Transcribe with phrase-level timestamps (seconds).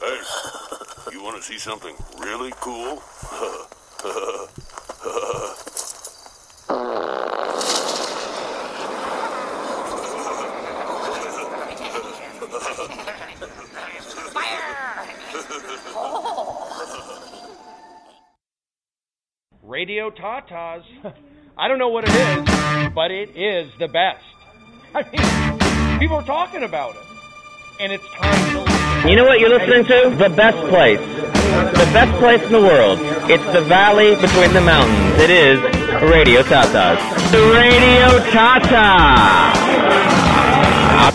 [0.00, 0.20] Hey,
[1.12, 3.02] you want to see something really cool?
[19.62, 20.84] Radio Tatas.
[21.56, 24.24] I don't know what it is, but it is the best.
[24.94, 27.02] I mean, people are talking about it.
[27.78, 29.08] And it's time to listen.
[29.08, 30.16] You know what you're listening to?
[30.16, 30.98] The best place.
[30.98, 32.98] The best place in the world.
[33.30, 35.22] It's the valley between the mountains.
[35.22, 35.60] It is
[36.02, 36.98] Radio Tatas.
[37.30, 39.54] The Radio Tata.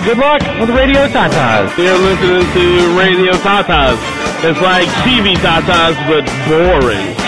[0.05, 1.77] Good luck with Radio Tatas.
[1.77, 3.99] You're listening to Radio Tatas.
[4.43, 7.18] It's like TV Tatas, but boring.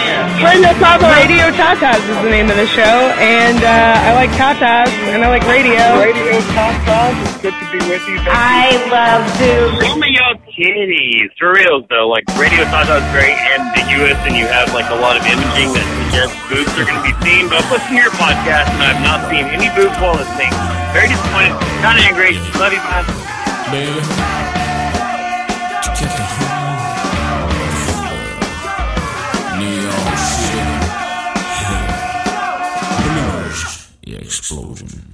[0.42, 1.12] Radio Tatas.
[1.22, 5.30] Radio Tatas is the name of the show, and uh, I like Tatas, and I
[5.30, 5.78] like radio.
[6.02, 8.18] Radio Tatas, it's good to be with you.
[8.26, 9.86] Thank I love to.
[9.86, 11.30] Some of y'all kitties.
[11.38, 15.14] For reals though, like Radio Tata is very ambiguous and you have like a lot
[15.18, 17.46] of imaging that suggests boobs are going to be seen.
[17.50, 20.54] But I've listened to your podcast and I've not seen any boobs while listening.
[20.94, 21.54] Very disappointed,
[21.86, 22.38] kind of angry.
[22.58, 23.06] Love you, man.
[23.70, 24.71] Baby,
[34.52, 35.11] explosion.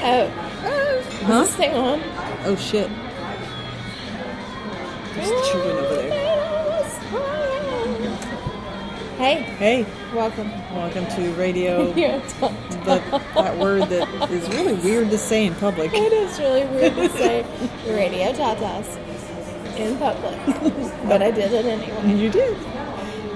[0.00, 1.42] Huh?
[1.42, 2.00] Is this thing on?
[2.44, 2.90] Oh shit.
[9.34, 10.48] Hey, Hey, welcome.
[10.76, 11.92] welcome to radio.
[11.96, 12.18] Yeah,
[12.84, 13.00] the,
[13.34, 15.92] that word that is really weird to say in public.
[15.92, 17.42] It is really weird to say
[17.88, 18.96] radio tatas
[19.76, 20.38] in public,
[21.08, 21.98] but I did it anyway.
[22.02, 22.56] And you did.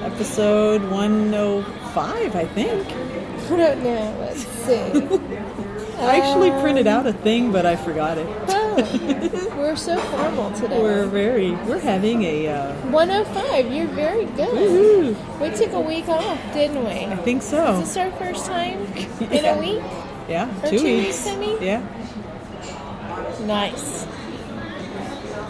[0.04, 2.86] Episode 105, I think.
[2.86, 4.16] I don't know.
[4.20, 5.18] Let's see.
[5.98, 8.26] I actually printed um, out a thing, but I forgot it.
[8.48, 8.76] Oh,
[9.68, 10.80] we're so formal today.
[10.80, 13.70] We're very, we're having a, uh, 105.
[13.70, 14.48] You're very good.
[14.48, 15.40] woohoo.
[15.40, 17.04] We took a week off, didn't we?
[17.04, 17.74] I think so.
[17.80, 18.80] Is this our first time
[19.20, 19.54] in Yeah.
[19.54, 19.82] a week?
[20.26, 21.06] Yeah, Or two two weeks.
[21.06, 21.62] weeks, I mean?
[21.62, 21.82] Yeah.
[23.44, 24.04] Nice.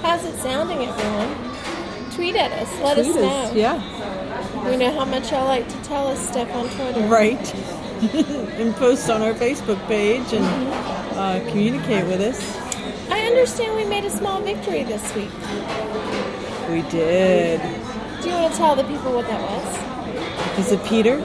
[0.02, 2.10] How's it sounding, everyone?
[2.12, 2.80] Tweet at us.
[2.82, 3.56] Let Tweet us us, know.
[3.56, 7.02] Yeah, We know how much y'all like to tell us stuff on Twitter.
[7.06, 7.54] right.
[8.58, 11.18] and post on our Facebook page and Mm-hmm.
[11.18, 12.67] uh, communicate with us.
[13.28, 15.28] I understand we made a small victory this week.
[16.70, 17.60] We did.
[18.22, 20.58] Do you want to tell the people what that was?
[20.58, 21.16] Is it Peter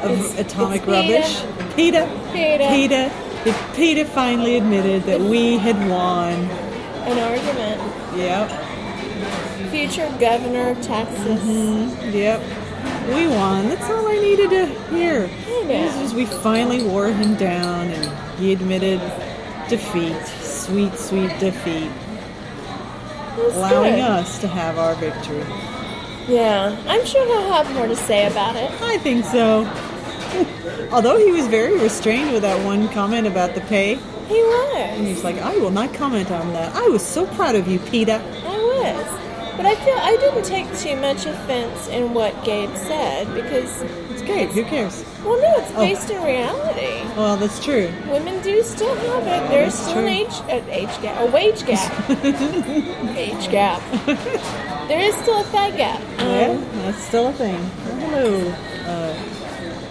[0.00, 1.42] of It's- Atomic it's Rubbish?
[1.76, 2.08] Peter.
[2.32, 2.66] Peter.
[2.70, 3.12] Peter.
[3.44, 6.32] If Peter finally admitted that we had won.
[6.32, 7.78] An argument.
[8.16, 9.70] Yep.
[9.70, 11.42] Future governor of Texas.
[11.42, 12.10] Mm-hmm.
[12.10, 12.40] Yep.
[13.14, 13.68] We won.
[13.68, 15.28] That's all I needed to hear.
[15.46, 15.74] I know.
[15.74, 18.98] It was just we finally wore him down and he admitted
[19.68, 20.16] defeat.
[20.64, 21.90] Sweet, sweet defeat.
[23.36, 24.00] That's Allowing good.
[24.00, 25.44] us to have our victory.
[26.26, 28.70] Yeah, I'm sure he'll have more to say about it.
[28.80, 29.66] I think so.
[30.90, 33.96] Although he was very restrained with that one comment about the pay.
[34.28, 34.76] He was.
[34.98, 36.74] And he's like, I will not comment on that.
[36.74, 38.14] I was so proud of you, Peter.
[38.14, 39.56] I was.
[39.58, 43.82] But I feel I didn't take too much offense in what Gabe said because
[44.26, 45.04] It's Who cares?
[45.24, 45.80] well no, it's Oh.
[45.80, 47.02] based in reality.
[47.16, 47.90] Well, that's true.
[48.08, 49.48] Women do still have it.
[49.50, 52.10] There's That's still an age uh, age gap, a wage gap,
[53.16, 53.80] age gap.
[54.88, 56.00] There is still a fat gap.
[56.20, 57.56] Um, Yeah, that's still a thing.
[57.56, 58.52] Oh, hello,
[58.86, 59.14] uh,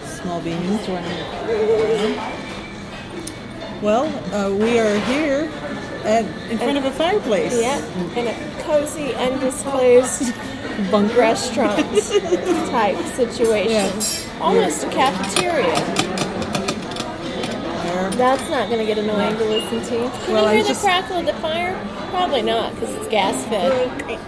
[0.06, 0.88] small beans.
[3.81, 5.50] Well, uh, we are here
[6.06, 7.53] at in front of a fireplace.
[7.59, 7.80] Yeah,
[8.15, 10.33] in a cozy, undisclosed
[10.91, 11.17] Bunker.
[11.19, 11.77] restaurant
[12.69, 13.71] type situation.
[13.71, 14.39] Yeah.
[14.41, 15.75] Almost a cafeteria.
[18.17, 20.09] That's not going to get annoying to listen to.
[20.25, 21.73] Can Well, you I hear the just- crackle of the fire?
[22.11, 23.73] Probably not, because it's gas fed.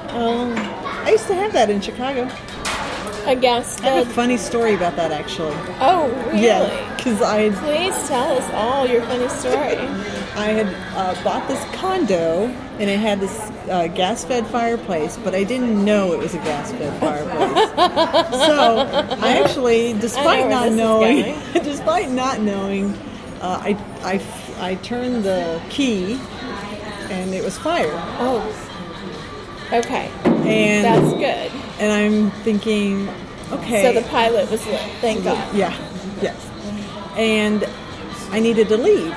[0.09, 0.53] Um,
[1.05, 2.27] I used to have that in Chicago.
[3.27, 5.55] A gas I have a funny story about that actually.
[5.79, 6.45] Oh, really?
[6.45, 9.77] Yeah, because I Please tell us all your funny story.
[10.35, 12.47] I had uh, bought this condo
[12.77, 13.37] and it had this
[13.69, 17.71] uh, gas-fed fireplace, but I didn't know it was a gas-fed fireplace.
[18.45, 18.79] so
[19.21, 22.93] I actually, despite where not knowing, despite not knowing,
[23.41, 24.21] uh, I, I
[24.57, 26.19] I turned the key
[27.09, 27.91] and it was fire.
[28.19, 28.41] Oh.
[29.71, 30.09] Okay.
[30.25, 31.51] And That's good.
[31.79, 33.09] And I'm thinking,
[33.51, 33.83] okay.
[33.83, 34.79] So the pilot was lit.
[35.01, 35.55] Thank God.
[35.55, 35.75] Yeah,
[36.21, 36.49] yes.
[37.17, 37.65] And
[38.31, 39.15] I needed to leave.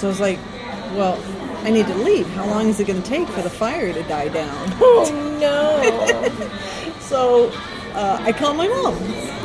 [0.00, 0.38] So I was like,
[0.96, 1.22] well,
[1.62, 2.26] I need to leave.
[2.28, 4.72] How long is it going to take for the fire to die down?
[4.82, 5.04] Oh
[5.40, 7.00] no.
[7.00, 7.50] so
[7.94, 8.94] uh, I called my mom.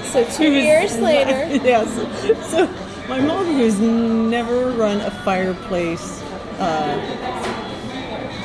[0.06, 1.54] So two years later.
[1.62, 1.90] yes.
[2.50, 2.68] So
[3.10, 6.22] my mom, who's never run a fireplace
[6.58, 6.96] uh,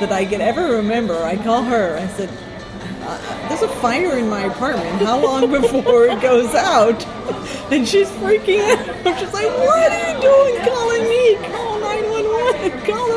[0.00, 1.96] that I could ever remember, I call her.
[1.96, 2.28] I said,
[3.02, 5.00] uh, there's a fire in my apartment.
[5.02, 7.06] How long before it goes out?
[7.72, 8.60] And she's freaking
[9.06, 9.18] out.
[9.20, 11.69] She's like, what are you doing calling me?
[12.62, 12.70] The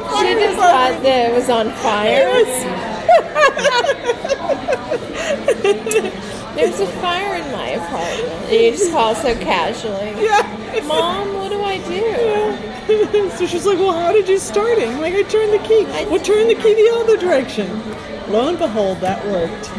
[0.09, 2.31] fire She just thought that it was on fire.
[6.55, 8.31] There's a fire in my apartment.
[8.43, 10.13] And you just call so casually.
[10.23, 10.81] Yeah.
[10.85, 13.29] Mom, what do I do?
[13.37, 14.87] so she's like, well, how did you start it?
[14.87, 15.83] I'm like, I turned the key.
[16.09, 17.67] Well, turn the key the other direction.
[18.31, 19.71] Lo and behold, that worked.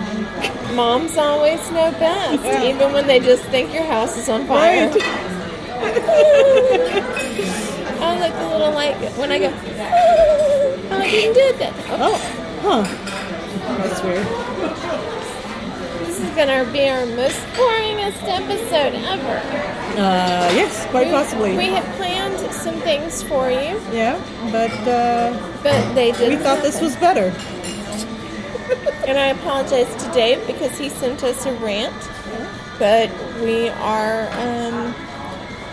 [0.75, 2.65] Moms always know best, Yeah.
[2.65, 4.91] even when they just think your house is on fire.
[4.91, 5.01] Right.
[8.65, 9.53] I like the little light when I go.
[10.91, 11.75] Oh, I didn't do that.
[11.91, 12.17] Oh,
[12.63, 12.83] huh.
[13.79, 14.27] That's weird.
[16.07, 19.37] This is gonna be our most boringest episode ever.
[20.01, 21.57] Uh, yes, quite We- possibly.
[21.57, 24.19] We had planned some things for you, yeah,
[24.51, 26.31] but uh, but they didn't.
[26.31, 27.33] we thought this was better.
[29.07, 31.93] And I apologize to Dave because he sent us a rant,
[32.79, 33.11] but
[33.43, 34.95] we are um,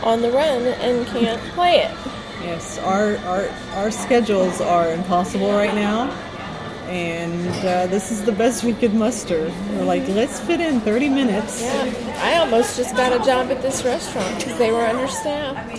[0.03, 1.91] on the run and can't play it.
[2.43, 6.09] Yes, our our our schedules are impossible right now,
[6.87, 9.51] and uh, this is the best we could muster.
[9.73, 11.61] We're like, let's fit in 30 minutes.
[11.61, 15.69] Yeah, I almost just got a job at this restaurant because they were understaffed.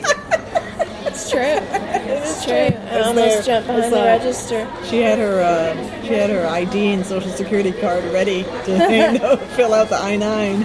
[1.05, 1.41] It's true.
[1.43, 2.55] It's true.
[2.55, 3.43] I It's almost there.
[3.43, 4.69] jumped behind the register.
[4.89, 9.21] She had her uh, she had her ID and social security card ready to hand
[9.21, 10.63] out, fill out the I nine.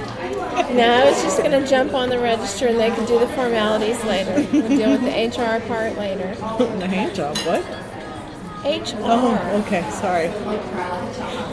[0.70, 3.28] No, I was just going to jump on the register and they could do the
[3.30, 4.34] formalities later.
[4.52, 6.36] We'll deal with the HR part later.
[6.36, 7.64] the hand job, what?
[8.66, 8.98] HR.
[9.00, 10.26] Oh, okay, sorry.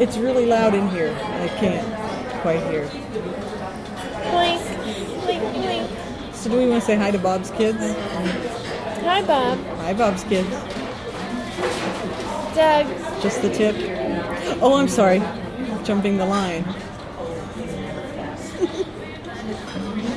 [0.03, 1.17] It's really loud in here.
[1.21, 2.89] I can't quite hear.
[4.33, 5.91] Blink, blink, blink.
[6.33, 7.79] So do we want to say hi to Bob's kids?
[7.81, 9.59] Hi, Bob.
[9.79, 10.51] Hi, Bob's kids.
[12.57, 12.87] Doug.
[13.23, 13.77] Just the tip.
[14.61, 15.23] Oh, I'm sorry.
[15.85, 16.65] Jumping the line.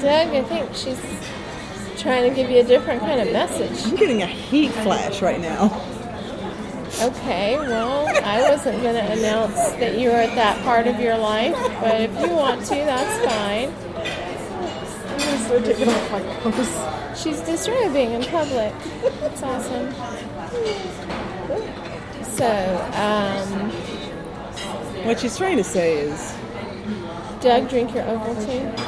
[0.07, 3.91] Doug, I think she's trying to give you a different kind of message.
[3.91, 5.65] I'm getting a heat flash right now.
[7.01, 11.17] Okay, well, I wasn't going to announce that you were at that part of your
[11.17, 13.73] life, but if you want to, that's fine.
[15.29, 17.21] I'm start taking off my clothes.
[17.21, 18.73] She's disrobing in public.
[19.19, 19.93] That's awesome.
[22.23, 22.47] So,
[22.93, 23.71] um,
[25.05, 26.33] What she's trying to say is
[27.41, 28.86] Doug, drink your Ovaltine.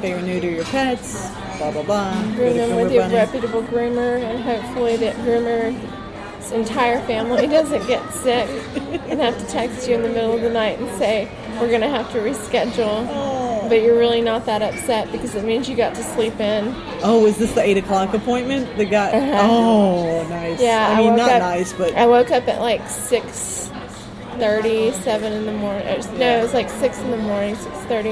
[0.00, 2.22] Spay or neuter your pets, blah blah blah.
[2.34, 3.14] Groom them with your Bunny.
[3.14, 8.48] reputable groomer, and hopefully that groomer's entire family doesn't get sick
[9.08, 11.30] and have to text you in the middle of the night and say,
[11.60, 13.06] we're going to have to reschedule.
[13.10, 13.68] Oh.
[13.68, 16.74] But you're really not that upset because it means you got to sleep in.
[17.02, 18.76] Oh, is this the eight o'clock appointment?
[18.76, 19.10] The guy.
[19.12, 19.48] Uh-huh.
[19.48, 20.60] Oh, nice.
[20.60, 23.70] Yeah, I mean not up, nice, but I woke up at like six
[24.38, 25.86] thirty, seven in the morning.
[26.18, 28.10] No, it was like six in the morning, six thirty,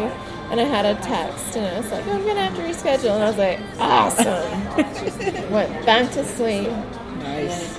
[0.50, 3.22] and I had a text, and I was like, I'm gonna have to reschedule, and
[3.22, 5.50] I was like, awesome.
[5.52, 6.68] Went back to sleep.
[7.20, 7.76] nice.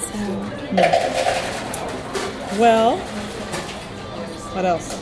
[0.00, 0.18] So
[2.60, 2.96] Well,
[4.54, 5.00] what else?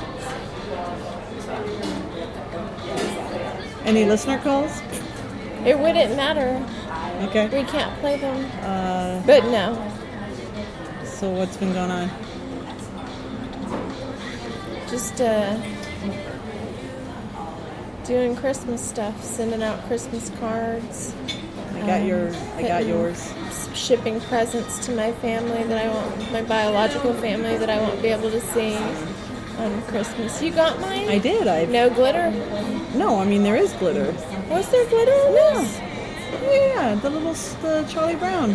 [3.84, 4.80] Any listener calls?
[5.66, 6.64] it wouldn't matter.
[7.28, 7.46] Okay.
[7.46, 8.44] We can't play them.
[8.62, 9.74] Uh, But no,
[11.04, 12.10] so what's been going on?
[14.88, 15.56] just uh,
[18.04, 21.14] doing Christmas stuff, sending out Christmas cards.
[21.74, 22.34] I got um, your.
[22.56, 23.32] I got yours.
[23.74, 28.08] shipping presents to my family that I won't, my biological family that I won't be
[28.08, 28.76] able to see
[29.58, 30.42] on Christmas.
[30.42, 31.08] You got mine?
[31.08, 31.46] I did.
[31.46, 32.30] I No glitter?
[32.94, 33.20] no.
[33.20, 34.12] I mean there is glitter.
[34.48, 35.78] Was there glitter in this?
[36.42, 38.50] Yeah, the little the Charlie Brown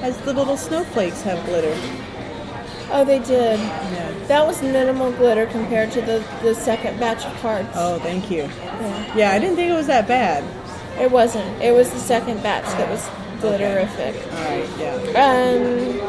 [0.00, 1.74] has the little snowflakes have glitter.
[2.90, 3.58] Oh, they did.
[3.58, 4.05] Yeah.
[4.28, 7.68] That was minimal glitter compared to the, the second batch of cards.
[7.74, 8.42] Oh, thank you.
[8.42, 9.16] Yeah.
[9.16, 10.42] Yeah, I didn't think it was that bad.
[11.00, 11.62] It wasn't.
[11.62, 13.02] It was the second batch that was
[13.40, 14.16] glitterific.
[14.32, 14.96] All right, yeah.
[15.22, 16.00] Um,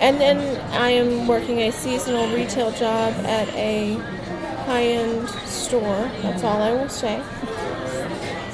[0.00, 3.94] and then I am working a seasonal retail job at a
[4.66, 6.10] high-end store.
[6.22, 7.16] That's all I will say.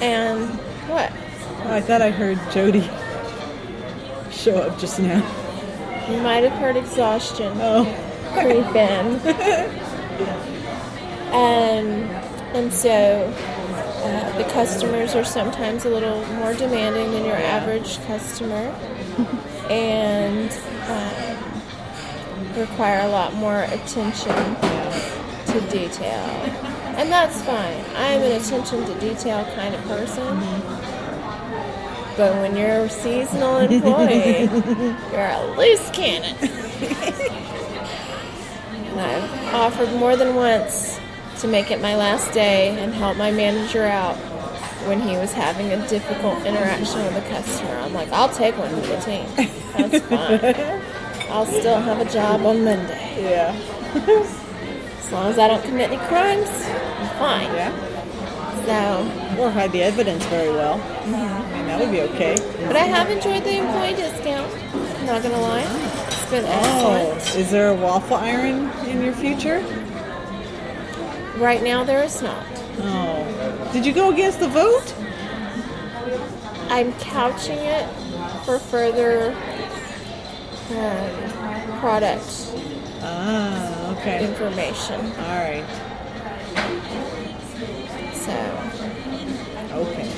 [0.00, 0.48] And
[0.88, 1.12] what?
[1.64, 2.82] Oh, I thought I heard Jody
[4.30, 5.18] show up just now.
[6.08, 8.04] You might have heard exhaustion Oh.
[8.32, 9.20] Creep in.
[11.32, 12.10] and
[12.54, 13.32] and so
[14.04, 18.72] uh, the customers are sometimes a little more demanding than your average customer,
[19.68, 20.50] and
[20.88, 24.34] um, require a lot more attention
[25.46, 26.24] to detail.
[26.96, 27.84] And that's fine.
[27.94, 30.40] I'm an attention to detail kind of person.
[32.16, 34.44] But when you're a seasonal employee,
[35.12, 36.36] you're a loose cannon.
[38.98, 40.98] and I've offered more than once
[41.40, 44.16] to make it my last day and help my manager out
[44.86, 47.70] when he was having a difficult interaction with a customer.
[47.76, 49.26] I'm like, I'll take one for the team.
[49.76, 50.82] That's fine.
[51.30, 53.22] I'll still have a job on Monday.
[53.22, 53.54] Yeah.
[54.98, 57.54] As long as I don't commit any crimes, I'm fine.
[57.54, 57.72] Yeah.
[58.64, 60.78] So, Or hide the evidence very well.
[60.78, 61.14] Mm-hmm.
[61.14, 62.36] I mean, that would be okay.
[62.66, 64.52] but I have enjoyed the employee discount.
[65.06, 65.64] Not gonna lie.
[66.30, 69.60] Been Oh, is there a waffle iron in your future?
[71.38, 72.44] Right now, there is not.
[72.80, 73.70] Oh.
[73.72, 74.94] Did you go against the vote?
[76.68, 77.88] I'm couching it
[78.44, 79.30] for further
[80.76, 82.52] um, product
[83.00, 84.24] Ah, okay.
[84.28, 85.00] information.
[85.00, 85.64] All right.
[88.12, 88.34] So,
[89.72, 90.08] Okay.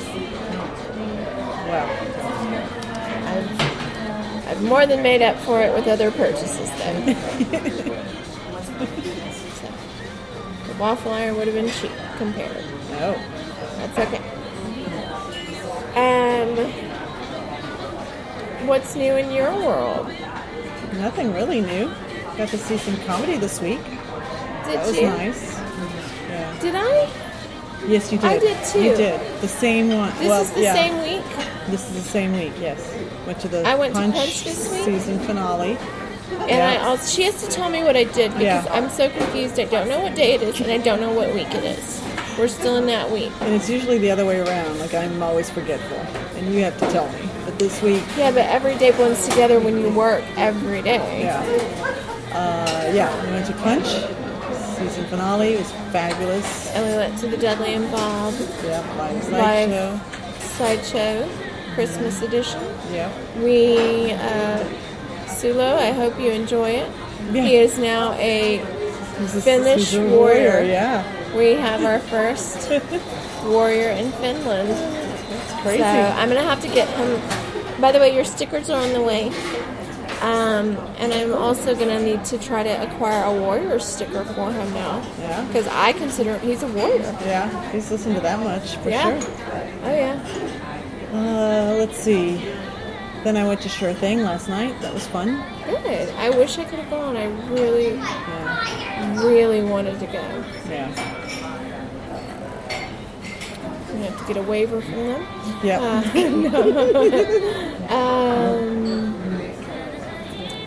[1.69, 1.87] Well,
[4.63, 7.15] more than made up for it with other purchases, though.
[8.81, 9.67] So,
[10.73, 12.65] the waffle iron would have been cheap compared.
[12.91, 13.13] no.
[13.77, 14.23] That's okay.
[15.97, 16.57] Um,
[18.67, 20.07] what's new in your world?
[20.95, 21.91] Nothing really new.
[22.37, 23.83] Got to see some comedy this week.
[23.85, 23.99] Did
[24.79, 25.07] that was you?
[25.09, 25.55] nice.
[25.59, 26.59] Yeah.
[26.61, 27.30] Did I?
[27.87, 28.27] Yes, you did.
[28.27, 28.83] I did too.
[28.83, 29.41] You did.
[29.41, 30.11] The same one.
[30.19, 30.75] This well, is the yeah.
[30.75, 31.25] same week.
[31.69, 32.53] This is the same week.
[32.61, 32.79] Yes.
[33.27, 34.85] Went to the I went to Punch, Punch this week?
[34.85, 35.77] season finale.
[36.43, 36.79] And Yeah.
[36.81, 38.67] I also, she has to tell me what I did because Yeah.
[38.73, 39.59] I'm so confused.
[39.59, 42.01] I don't know what day it is and I don't know what week it is.
[42.39, 43.33] We're still in that week.
[43.41, 44.79] And it's usually the other way around.
[44.79, 45.99] Like I'm always forgetful,
[46.39, 47.29] and you have to tell me.
[47.45, 51.21] But this week, Yeah, but every day blends together when you work every day.
[51.23, 51.43] yeah,
[52.33, 53.89] uh, yeah, we went to Punch
[54.81, 55.55] season finale.
[55.55, 56.71] It was fabulous.
[56.75, 58.35] And we went to the Dudley and Bob
[58.65, 60.01] Yeah, live live
[60.41, 61.29] sideshow,
[61.75, 62.61] Christmas edition.
[62.93, 63.11] Yeah,
[63.43, 64.65] We, uh,
[65.27, 66.91] Sulo, I hope you enjoy it.
[67.33, 67.43] Yeah.
[67.45, 68.59] He is now a
[69.19, 70.63] He's Finnish a warrior.
[70.63, 71.05] Yeah,
[71.37, 72.71] We have our first
[73.45, 74.69] warrior in Finland.
[74.71, 75.79] That's crazy.
[75.83, 75.85] So
[76.19, 77.21] I'm gonna have to get him.
[77.81, 79.31] By the way, your stickers are on the way.
[80.21, 84.73] Um, and I'm also gonna need to try to acquire a warrior sticker for him
[84.75, 85.03] now.
[85.19, 85.45] Yeah.
[85.47, 87.17] Because I consider him, he's a warrior.
[87.25, 89.19] yeah, he's listened to that much for Yeah.
[89.19, 89.31] sure.
[89.85, 90.19] Oh yeah.
[91.13, 92.41] Uh, let's see.
[93.25, 94.79] Then I went to Sure Thing last night.
[94.81, 95.43] That was fun.
[95.67, 96.09] Good.
[96.17, 97.17] I wish I could have gone.
[97.17, 100.23] I really, Yeah, really wanted to go.
[100.71, 100.89] yeah,
[103.89, 105.27] gonna have to get a waiver from them.
[105.63, 105.81] yeah.
[105.81, 106.03] Uh,
[107.95, 108.70] um,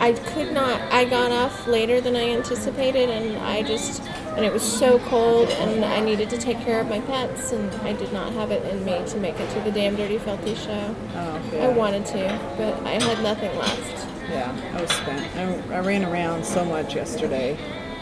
[0.03, 0.81] I could not.
[0.91, 4.01] I got off later than I anticipated, and I just
[4.35, 7.73] and it was so cold, and I needed to take care of my pets, and
[7.87, 10.55] I did not have it in me to make it to the damn dirty filthy
[10.55, 10.93] show.
[11.15, 14.07] oh, I wanted to, but I had nothing left.
[14.29, 15.37] Yeah, I was spent.
[15.71, 17.57] I, I ran around so much yesterday.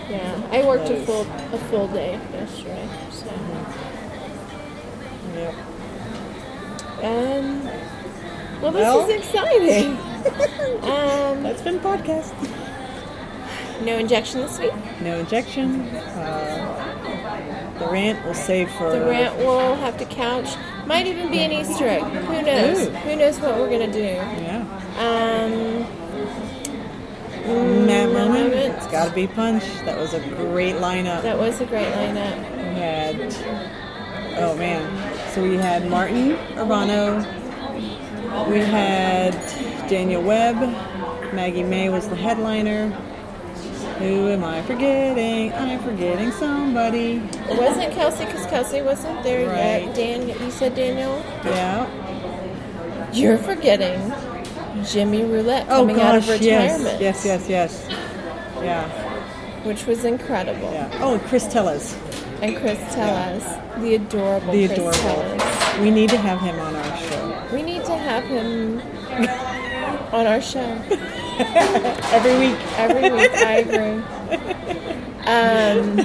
[0.10, 1.22] Yeah, I worked a full
[1.54, 2.90] a full day yesterday.
[3.12, 3.30] So,
[5.36, 5.54] Yep.
[7.04, 7.64] um,
[8.60, 9.08] well, this Well.
[9.08, 10.11] is exciting.
[10.26, 12.34] Um, That's been podcast.
[13.84, 14.74] no injection this week.
[15.02, 15.82] No injection.
[15.82, 18.92] Uh, the rant will save for.
[18.92, 20.50] The rant will have to couch.
[20.86, 22.04] Might even be an Easter egg.
[22.04, 22.88] Who knows?
[22.88, 22.90] Ooh.
[22.92, 24.00] Who knows what we're gonna do?
[24.00, 24.66] Yeah.
[24.98, 25.86] Um,
[27.88, 28.12] Matt.
[28.12, 28.54] Moment.
[28.54, 29.64] It's got to be punch.
[29.86, 31.24] That was a great lineup.
[31.24, 32.38] that was a great lineup.
[32.58, 33.34] We had.
[34.38, 35.32] Oh man.
[35.34, 37.26] So we had Martin Urbano.
[38.50, 39.34] We had
[39.92, 40.56] Daniel Webb.
[41.34, 42.88] Maggie May was the headliner.
[44.00, 45.52] Who am I forgetting?
[45.54, 47.22] I'm forgetting somebody.
[47.50, 49.84] It wasn't Kelsey because Kelsey wasn't there Right.
[49.88, 49.94] yet.
[49.96, 51.22] Dan, you said Daniel.
[51.44, 51.86] Yeah.
[53.12, 54.14] You're forgetting
[54.86, 57.02] Jimmy Roulette Oh coming out of gosh, yes, retirement.
[57.02, 57.86] yes, yes, yes.
[58.64, 58.88] Yeah,
[59.66, 60.72] Which was incredible.
[60.72, 60.90] yeah.
[61.02, 61.98] Oh, and Chris Tellez,
[62.42, 63.44] And Chris Tellez,
[63.82, 65.82] the adorable the Chris adorable.
[65.82, 68.80] We need to have him on our show We need to have him
[70.12, 70.60] on our show
[72.12, 72.60] every week.
[72.78, 73.32] every week.
[73.34, 74.04] I agree.
[75.22, 76.00] Um,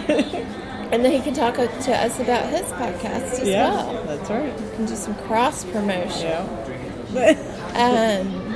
[0.93, 4.05] and then he can talk to us about his podcast as yeah, well.
[4.05, 4.53] that's right.
[4.79, 6.47] And do some cross promotion.
[7.13, 7.33] Yeah.
[7.75, 8.47] Um,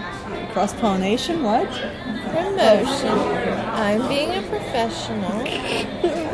[0.52, 1.42] Cross pollination.
[1.44, 1.68] What?
[1.70, 3.08] promotion.
[3.08, 5.44] I'm being a professional.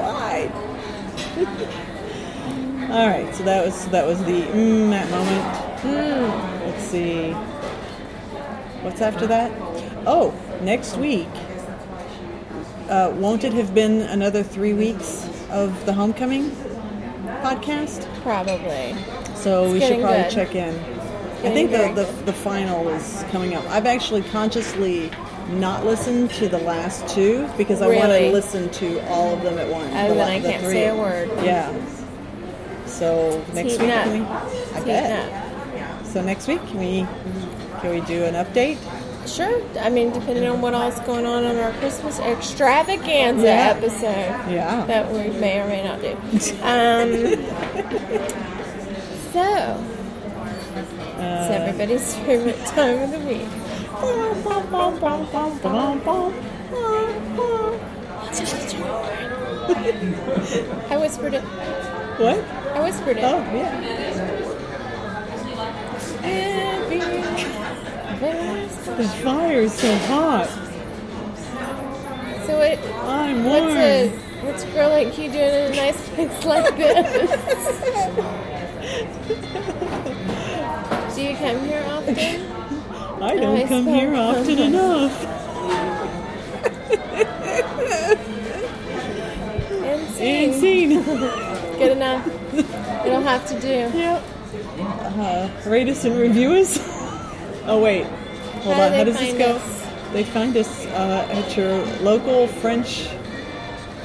[0.01, 0.51] Why?
[2.91, 3.35] All right.
[3.35, 6.65] So that was that was the mm, that moment.
[6.65, 7.35] Let's see.
[8.87, 9.51] What's after that?
[10.07, 11.27] Oh, next week.
[12.89, 16.51] Uh, won't it have been another three weeks of the homecoming
[17.43, 18.07] podcast?
[18.23, 18.95] Probably.
[19.35, 20.31] So It's we should probably good.
[20.31, 20.73] check in.
[21.45, 23.65] I think the, the, the final is coming up.
[23.71, 25.11] I've actually consciously
[25.51, 29.59] not listened to the last two because I want to listen to all of them
[29.59, 29.93] at once.
[29.97, 31.29] Oh, the then I the can't say a word.
[31.43, 31.73] Yeah.
[32.87, 34.05] So next heating week, up.
[34.05, 34.81] can we?
[34.81, 36.07] I bet.
[36.07, 37.07] So next week, can we
[37.87, 38.79] can we do an update?
[39.29, 39.63] Sure.
[39.81, 43.75] I mean, depending on what else going on on our Christmas extravaganza Yeah.
[43.77, 44.51] episode.
[44.51, 44.85] Yeah.
[44.87, 46.17] That we may or may not do.
[46.63, 47.13] Um,
[49.33, 49.85] so,
[51.19, 53.49] it's everybody's favorite time of the week.
[60.91, 61.43] I whispered it.
[61.43, 62.39] What?
[62.75, 63.25] I whispered it.
[63.25, 64.26] Oh yeah.
[68.97, 70.47] The fire is so hot.
[72.47, 72.79] So it.
[73.03, 73.77] I'm What's warm.
[73.77, 74.09] a
[74.45, 77.31] what's a girl like you doing in a nice place like this?
[81.15, 82.17] Do you come here often?
[83.23, 85.25] I don't I come here often enough.
[89.85, 91.01] And And scene.
[91.01, 91.03] scene.
[91.79, 92.27] Good enough.
[93.07, 93.69] It'll have to do.
[93.69, 94.25] Yep.
[94.79, 96.79] Uh, rate us and review us.
[97.69, 98.07] Oh wait,
[98.67, 98.93] hold How on.
[98.93, 99.57] How does this go?
[99.57, 100.13] us?
[100.13, 103.09] They find us uh, at your local French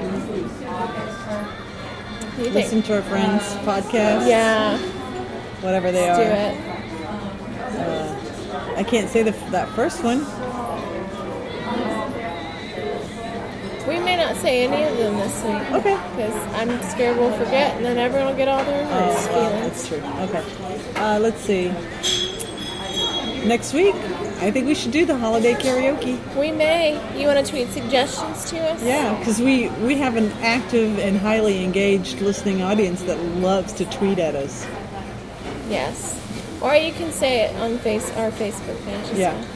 [2.37, 4.27] Listen to our friends' podcasts.
[4.27, 4.77] Yeah,
[5.61, 6.25] Whatever they let's are.
[6.25, 6.55] do it.
[8.77, 10.25] I can't say the, that first one.
[14.05, 15.71] May not say any of them this week.
[15.79, 15.99] Okay.
[16.15, 19.49] Because I'm scared we'll forget, and then everyone will get all their Oh, nice well,
[19.51, 19.67] feelings.
[19.67, 19.97] that's true.
[20.25, 20.99] Okay.
[20.99, 21.69] Uh, let's see.
[23.45, 23.93] Next week,
[24.41, 26.17] I think we should do the holiday karaoke.
[26.35, 26.93] We may.
[27.19, 28.81] You want to tweet suggestions to us?
[28.83, 33.85] Yeah, because we, we have an active and highly engaged listening audience that loves to
[33.85, 34.65] tweet at us.
[35.69, 36.19] Yes.
[36.61, 39.17] Or you can say it on face our Facebook page.
[39.17, 39.33] Yeah.
[39.33, 39.47] well.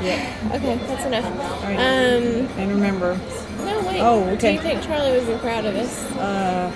[0.00, 0.52] Yeah.
[0.54, 1.24] Okay, that's enough.
[1.64, 1.76] right.
[1.76, 2.46] Um.
[2.58, 3.18] And remember,
[3.58, 4.00] No, wait.
[4.00, 4.52] Oh, okay.
[4.52, 6.04] Do you think Charlie would be proud of us?
[6.16, 6.70] uh,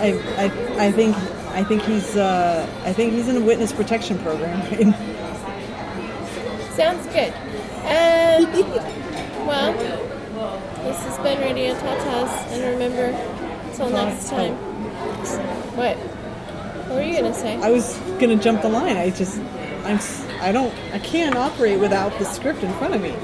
[0.00, 0.12] I,
[0.42, 1.16] I, I think
[1.52, 4.60] I think he's uh, I think he's in a witness protection program.
[6.76, 7.32] Sounds good.
[7.86, 8.52] Um,
[9.46, 9.72] well,
[10.84, 13.06] this has been Radio Tatas, and remember,
[13.70, 14.54] until next time.
[15.76, 15.96] What?
[15.96, 17.56] What were you gonna say?
[17.56, 18.96] I was gonna jump the line.
[18.96, 19.38] I just
[19.84, 19.98] I'm
[20.40, 23.14] I don't I can't operate without the script in front of me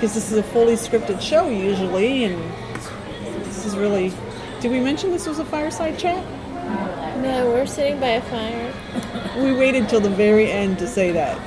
[0.00, 2.40] because this is a fully scripted show usually, and
[3.44, 4.14] this is really.
[4.60, 6.24] Did we mention this was a fireside chat?
[7.20, 8.72] No, we're sitting by a fire.
[9.36, 11.38] We waited till the very end to say that.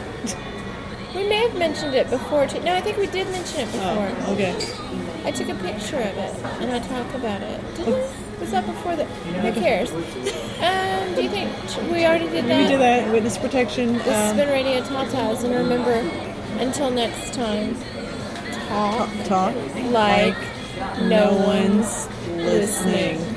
[1.15, 2.45] We may have mentioned it before.
[2.45, 2.59] Too.
[2.59, 4.11] No, I think we did mention it before.
[4.11, 4.53] Oh, okay.
[5.25, 7.75] I took a picture of it and I talked about it.
[7.75, 8.13] Did I?
[8.39, 9.05] Was that before the?
[9.05, 9.91] Who cares?
[10.63, 12.61] Um, do you think we already did that?
[12.61, 13.11] We did that.
[13.11, 13.93] Witness protection.
[13.93, 15.93] This has um, been Radio Tatas, and remember,
[16.59, 17.75] until next time,
[18.67, 19.55] talk, talk
[19.91, 20.35] like,
[21.01, 23.17] no one's listening.
[23.19, 23.32] Radio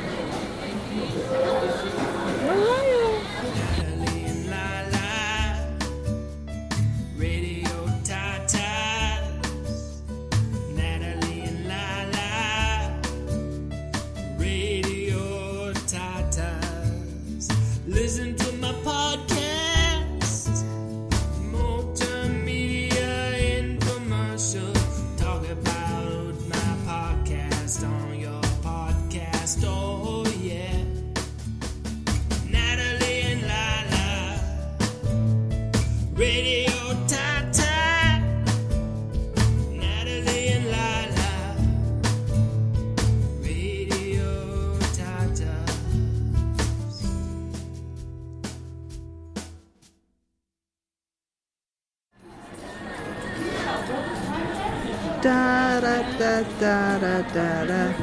[56.58, 57.94] Da da da.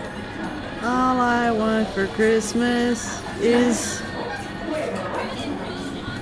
[0.84, 4.02] All I want for Christmas is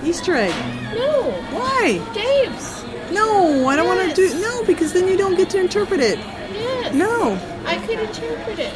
[0.04, 0.54] Easter egg.
[0.96, 1.32] No.
[1.52, 2.02] Why?
[2.14, 2.84] Dave's.
[3.12, 4.34] No, I don't want to Yes.
[4.34, 6.18] do no because then you don't get to interpret it.
[6.54, 6.94] Yes.
[6.94, 7.38] No.
[7.66, 8.74] I could interpret it.